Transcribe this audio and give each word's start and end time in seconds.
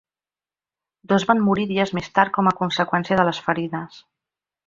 Dos 1.11 1.25
van 1.31 1.43
morir 1.49 1.65
dies 1.73 1.93
més 1.99 2.09
tard 2.15 2.35
com 2.39 2.51
a 2.51 2.55
conseqüència 2.63 3.19
de 3.21 3.27
les 3.31 3.45
ferides. 3.51 4.01